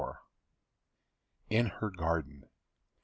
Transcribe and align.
IN 1.51 1.67
HER 1.67 1.91
GARDEN. 1.91 2.49